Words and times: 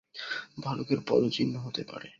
ভালুকের 0.57 0.99
পদচিহ্ন 1.07 1.53
হতে 1.57 1.83
পারে। 1.83 2.09